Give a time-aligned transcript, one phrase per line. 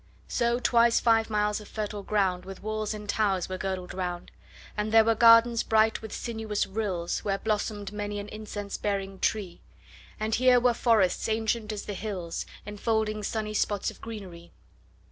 [0.25, 4.31] 5 So twice five miles of fertile ground With walls and towers were girdled round:
[4.75, 9.61] And there were gardens bright with sinuous rills Where blossom'd many an incense bearing tree;
[10.19, 14.51] And here were forests ancient as the hills, 10 Enfolding sunny spots of greenery.